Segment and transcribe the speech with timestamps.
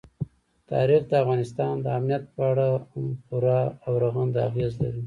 [0.71, 4.99] تاریخ د افغانستان د امنیت په اړه هم پوره او رغنده اغېز لري.